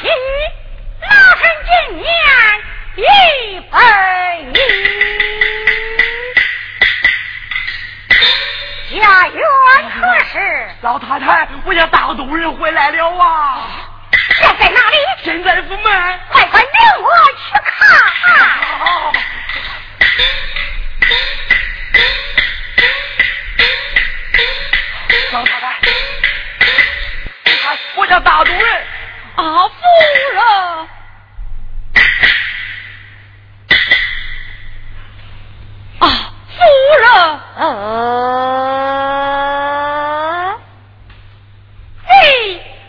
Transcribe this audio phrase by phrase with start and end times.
[0.00, 0.06] 老
[1.36, 2.06] 身今年
[2.96, 3.00] 一
[3.68, 3.76] 百
[4.52, 4.54] 一。
[9.00, 9.36] 家园
[9.90, 10.00] 何
[10.30, 10.34] 事？
[10.82, 13.90] 老太太，我家大都人回来了啊！
[14.36, 14.96] 现在哪里？
[15.24, 16.20] 现在府门。
[16.30, 16.68] 快快领
[17.02, 17.70] 我去看。
[25.32, 25.66] 老太太，
[27.44, 28.62] 你看我家大都人。
[29.36, 29.96] 啊，夫
[30.34, 30.40] 人。
[36.00, 36.04] 啊，
[36.56, 36.60] 夫
[37.00, 37.04] 人。
[37.56, 37.64] 呃，
[42.06, 42.12] 你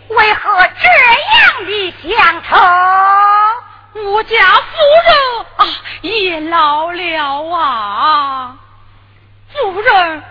[0.10, 0.40] 为何
[0.80, 0.88] 这
[1.36, 1.72] 样的
[2.04, 2.10] 相
[2.44, 2.50] 称？
[4.12, 4.62] 我家夫
[5.06, 5.12] 人
[5.58, 5.62] 啊，
[6.02, 8.58] 也老了啊。
[9.52, 10.24] 夫人，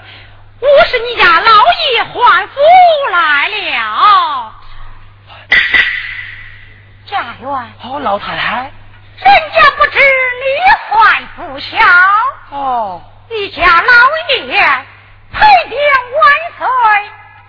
[0.61, 1.51] 我是你家老
[1.93, 2.55] 爷还福
[3.11, 4.55] 来了。
[7.07, 7.49] 家园。
[7.89, 8.71] 好，老太太。
[9.17, 10.45] 人家不知你
[10.91, 11.79] 还不小。
[12.51, 13.01] 哦。
[13.31, 13.93] 你家老
[14.29, 14.53] 爷
[15.33, 15.41] 配
[15.71, 15.81] 天
[16.13, 16.23] 万
[16.59, 16.67] 岁，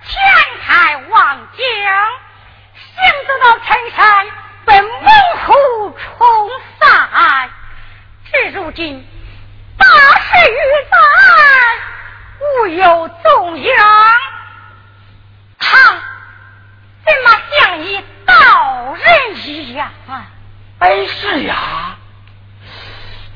[0.05, 0.17] 钱
[0.65, 1.61] 财望江，
[2.95, 2.95] 行
[3.27, 4.27] 走到陈山
[4.65, 4.89] 被猛
[5.45, 6.49] 虎冲
[6.79, 7.49] 散，
[8.31, 9.05] 至如今
[9.77, 10.55] 八十余
[10.89, 10.97] 载
[12.39, 13.73] 无有踪影，
[15.59, 15.77] 他
[17.05, 17.27] 怎么
[17.59, 19.91] 像一道人一样？
[20.79, 21.97] 哎，是呀，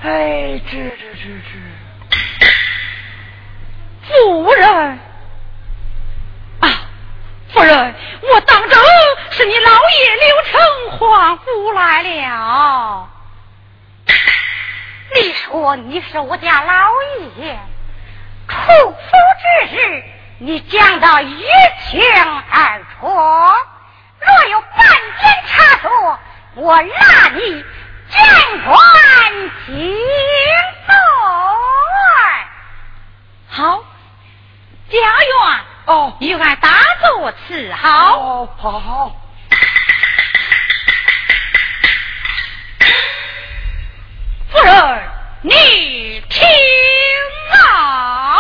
[0.06, 1.50] 哎，这这这这。
[4.06, 5.00] 夫人
[6.60, 6.68] 啊，
[7.54, 8.78] 夫人，我当真
[9.32, 10.60] 是你老爷刘成
[10.92, 13.08] 还福来了。
[15.16, 16.90] 你说你是我家老
[17.38, 17.58] 爷，
[18.50, 18.56] 出
[18.92, 18.98] 府
[19.40, 20.04] 之日
[20.40, 21.46] 你讲到一
[21.90, 22.02] 清
[22.52, 24.78] 二楚，若有半
[25.22, 26.20] 点差错，
[26.56, 27.64] 我拉你
[28.13, 28.21] 监
[28.63, 28.80] 管
[29.65, 29.74] 惊
[30.86, 30.94] 罪。
[33.50, 33.83] 好。
[34.89, 35.33] 家园
[35.86, 36.69] 哦，与俺打
[37.01, 37.89] 坐伺候。
[37.89, 39.12] 哦，好好。
[44.51, 45.01] 夫人，
[45.42, 46.48] 你听
[47.71, 48.38] 啊。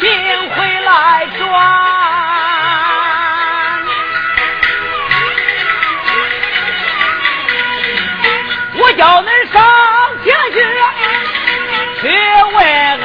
[0.00, 0.04] 心
[0.50, 1.42] 回来转。
[8.78, 9.56] 我叫恁上
[10.22, 10.54] 前去
[12.00, 12.04] 去
[12.52, 12.64] 问俺
[12.98, 13.04] 们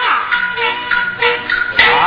[0.00, 0.02] 啊，
[2.00, 2.02] 啊，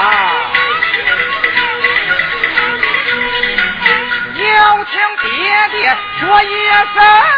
[4.35, 4.43] 要
[4.85, 5.31] 听爹
[5.71, 5.77] 爹
[6.19, 6.45] 说一
[6.95, 7.32] 声。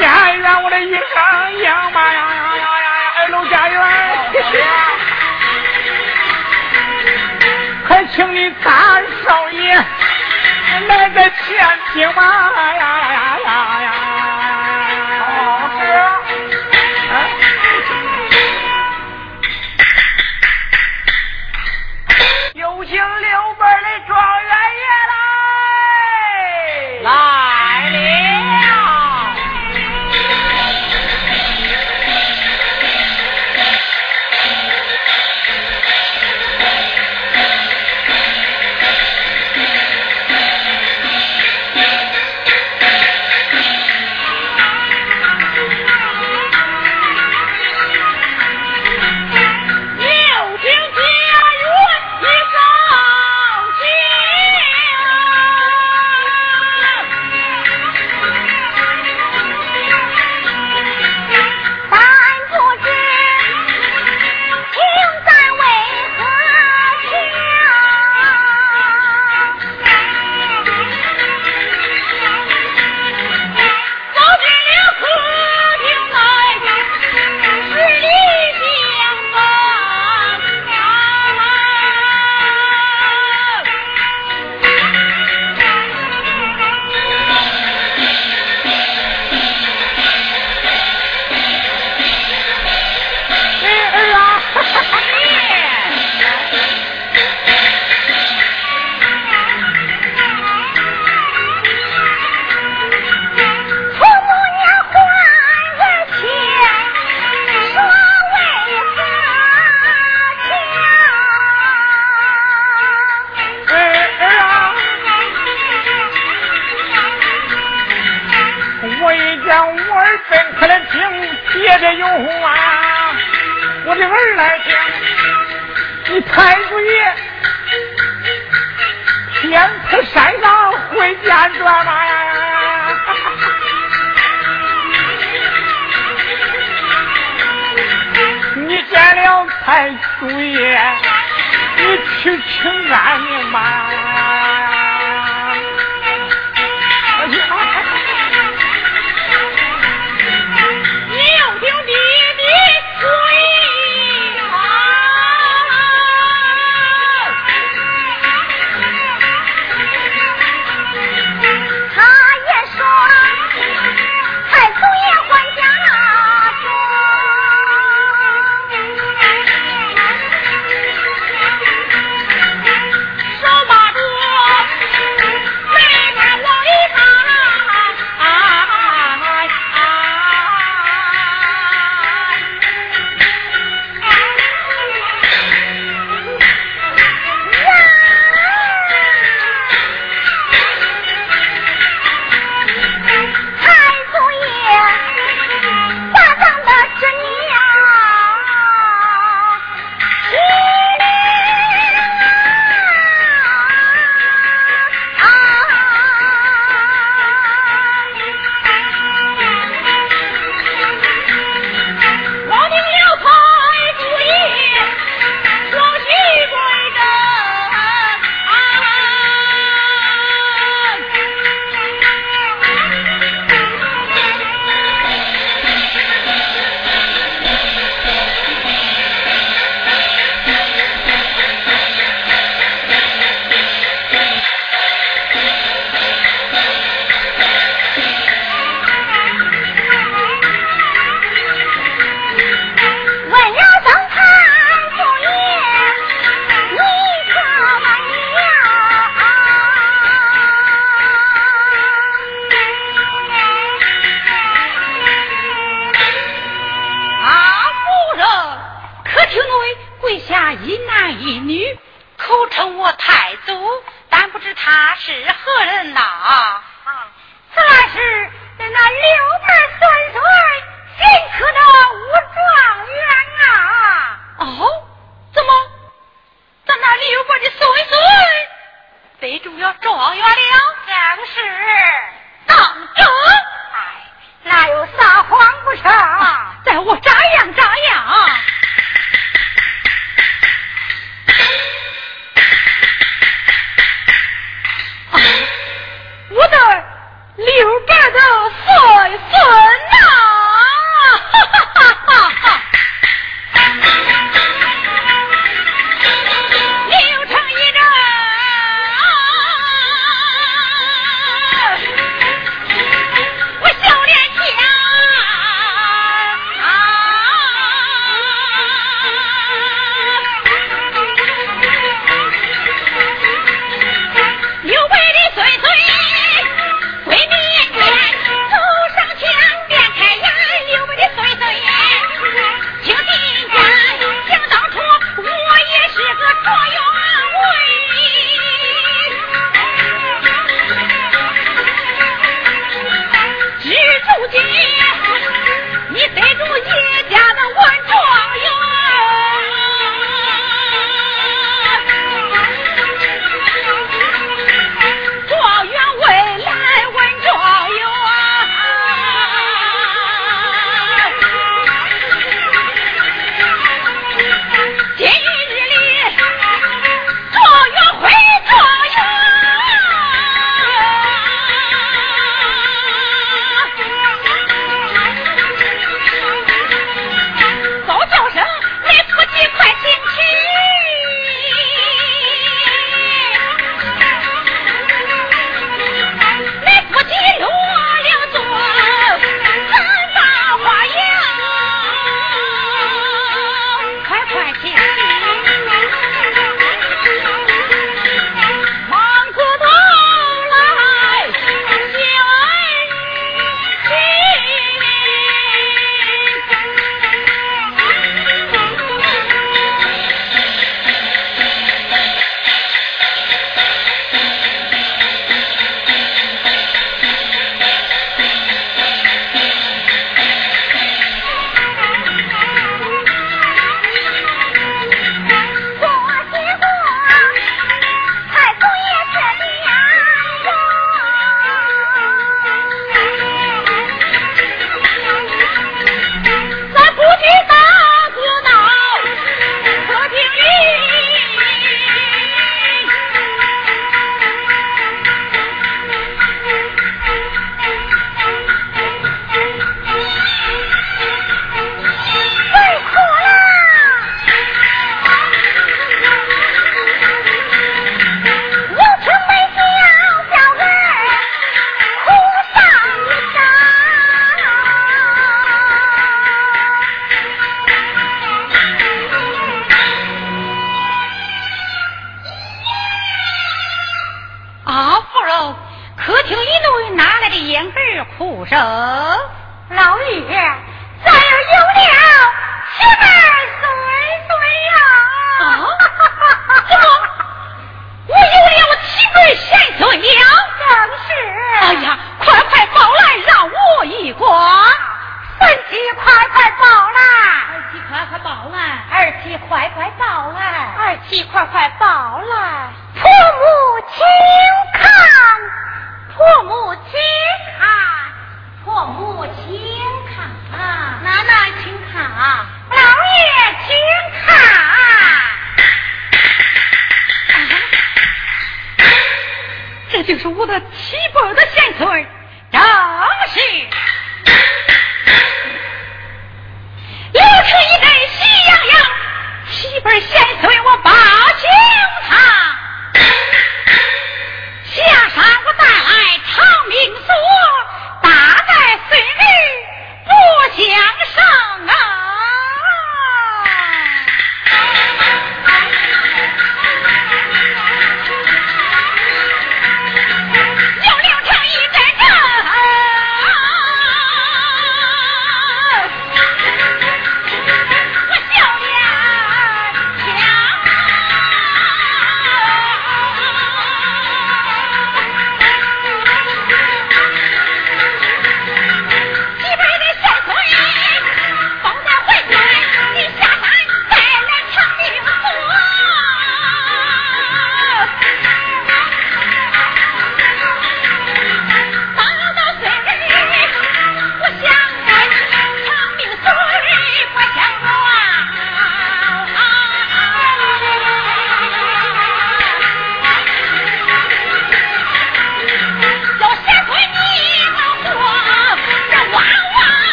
[0.00, 3.80] 家园我的一生呀妈呀呀呀呀呀二龙家园
[7.88, 9.74] 还请你大少爷
[10.88, 12.22] 来个千金吧。
[12.74, 13.05] 呀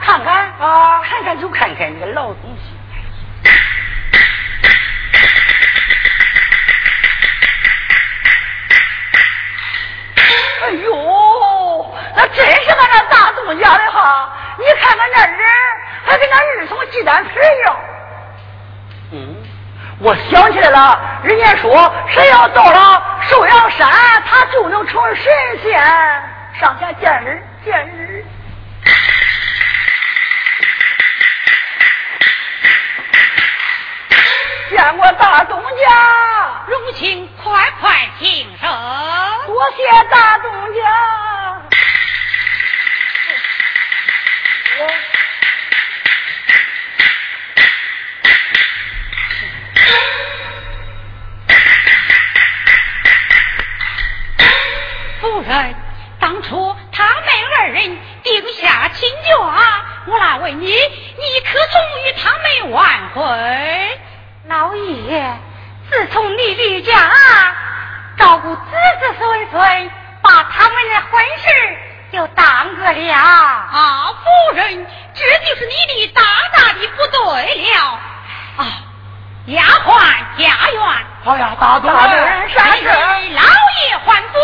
[0.00, 0.52] 看看。
[0.58, 1.00] 啊。
[1.02, 2.76] 看看就看看你个老东西
[10.62, 14.32] 哎呦那真是俺那大东家的哈。
[14.58, 15.38] 你看看那人
[16.04, 17.76] 还跟那二手鸡蛋皮一样。
[19.12, 19.36] 嗯。
[19.98, 23.86] 我想起来了人家说谁要到了寿阳山
[24.24, 25.24] 他就能成神
[25.62, 25.82] 仙。
[26.58, 28.19] 上前见人见人。
[34.80, 39.44] 见过大东家，荣幸快快请上。
[39.46, 40.80] 多谢大东家。
[55.20, 55.74] 夫人，
[56.18, 57.24] 当初他们
[57.58, 59.36] 二人定下亲眷，
[60.06, 64.00] 我来问你，你可曾与他们完婚？
[64.50, 65.38] 老爷，
[65.88, 66.92] 自从你离家，
[68.18, 68.60] 照顾子
[69.00, 69.90] 子孙孙，
[70.20, 71.78] 把他们的婚事
[72.10, 73.14] 就耽搁了。
[73.14, 76.22] 啊，夫人，这就是你的大
[76.52, 78.00] 大的不对了。
[78.56, 78.66] 啊，
[79.46, 79.98] 丫鬟
[80.38, 80.82] 家园。
[81.24, 84.38] 哎呀，大东人，善是老爷还祖，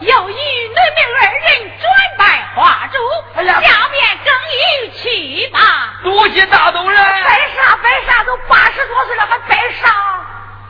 [0.00, 0.76] 又与你们
[1.20, 1.84] 二人转
[2.18, 2.22] 拜
[2.54, 2.98] 花烛，
[3.34, 5.58] 下面更衣去吧。
[6.02, 7.02] 多谢大东人。
[7.02, 9.94] 拜啥拜啥，都八十多岁了还拜啥？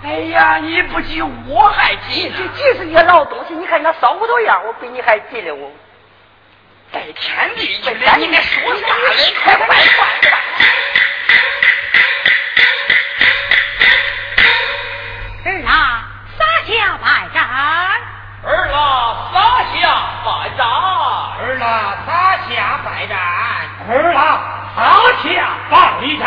[0.05, 2.29] 哎呀，你不急，我还急。
[2.31, 3.55] 急急死你个老东西！
[3.55, 5.71] 你看那骚骨头样，我比你还急了我。
[6.91, 9.35] 拜天地去了，你那说啥嘞？
[9.45, 9.77] 快快快！
[18.45, 19.37] 儿啦，撒
[19.73, 19.81] 下
[20.25, 20.67] 败战！
[21.39, 22.11] 儿啦，撒
[22.49, 23.19] 下百战！
[23.89, 24.41] 儿啦，
[24.75, 24.81] 撒
[25.23, 25.29] 下
[25.71, 25.77] 百
[26.19, 26.23] 战！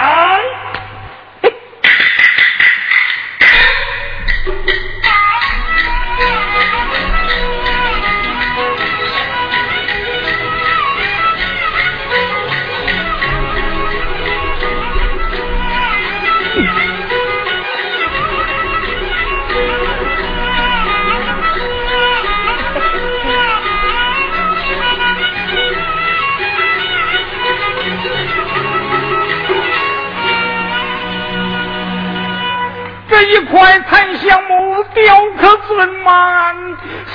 [33.16, 36.54] 这一块檀香木雕刻尊满，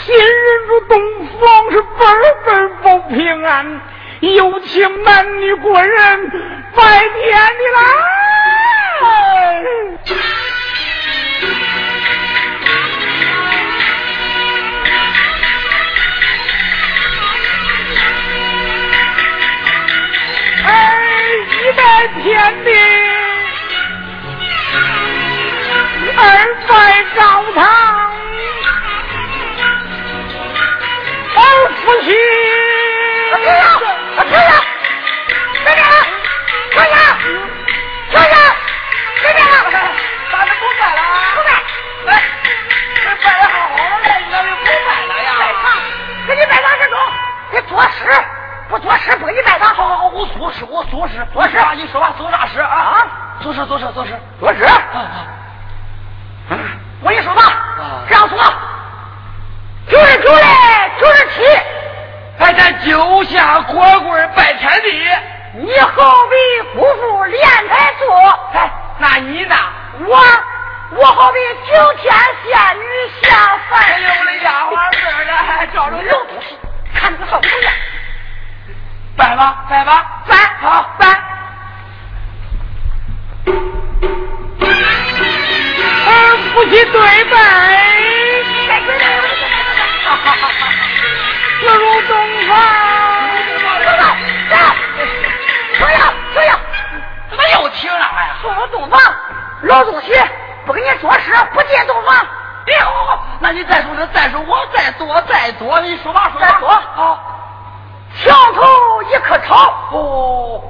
[0.02, 0.98] 新人入洞
[1.38, 2.06] 房是辈
[2.46, 2.50] 辈
[2.82, 3.80] 保平安，
[4.20, 6.30] 有请男女国人
[6.74, 7.82] 拜天的来。
[20.64, 20.66] 哎，
[21.46, 23.29] 一拜天地。
[26.22, 26.24] 二
[26.68, 26.72] 拜
[27.16, 27.22] 高
[27.54, 27.64] 堂，
[31.34, 31.38] 二
[31.76, 32.06] 夫妻。
[33.32, 33.48] 哎呀，
[34.16, 34.52] 哎呀，
[35.64, 35.80] 这边，
[38.12, 38.34] 这边，
[39.22, 39.80] 这边，这边，
[40.30, 41.00] 咋就不拜了？
[41.34, 41.48] 不拜。
[42.12, 42.12] 哎，
[43.02, 45.28] 这拜的好好的，来你那里不拜了呀？
[45.40, 45.64] 拜堂？
[46.26, 46.98] 给你拜啥这种？
[47.52, 47.98] 你作诗
[48.68, 49.74] 不作诗不给你拜堂？
[49.74, 51.72] 好好好，我作诗，我作诗，作诗啊！
[51.74, 52.68] 你说吧，作啥诗啊？
[52.68, 53.06] 啊，
[53.42, 54.64] 作诗，作诗，作诗，作诗。
[54.64, 55.39] 啊
[57.02, 58.38] 我跟你说吧啊，这样说，
[59.88, 61.44] 九十九来九十七，
[62.38, 65.08] 哎，咱就下锅棍拜天地。
[65.52, 68.14] 你好比姑父连台坐，
[68.52, 69.56] 哎，那你呢？
[70.06, 70.16] 我
[70.96, 71.38] 我好比
[71.72, 72.84] 九天仙女
[73.22, 73.80] 下凡。
[73.80, 76.56] 哎呦，我的丫鬟辈儿的，还照着老东西，
[76.94, 77.72] 看这个好不样？
[79.16, 81.29] 拜吧，拜吧，拜好拜。
[86.60, 87.38] 夫妻对拜，
[88.68, 89.22] 该归来了，
[90.04, 90.68] 哈哈哈哈！
[91.62, 92.14] 各入洞
[92.46, 92.50] 房。
[94.50, 94.54] 走，
[95.78, 96.58] 走呀，走呀！
[97.30, 98.36] 怎么又停了呀？
[98.42, 99.00] 送入洞房，
[99.62, 100.12] 老东西
[100.66, 102.14] 不跟你说事，不进洞房。
[102.14, 106.46] 哎，好好，那你再说说，再说我再多再多，你说吧，说吧。
[106.46, 107.18] 再说好，
[108.22, 110.62] 墙头一棵草，哦，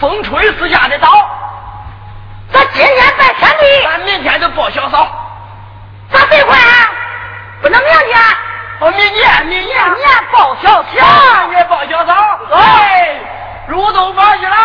[0.00, 1.08] 风吹四下的倒，
[2.52, 5.22] 咱今天拜天地，咱明天就报小嫂。
[6.12, 6.90] 咋废话啊？
[7.62, 8.18] 不能明年
[8.80, 9.84] 哦明年明年。
[9.90, 12.12] 明年报小小明年抱小嫂
[12.52, 13.18] 哎
[13.66, 14.56] 入洞房去喽。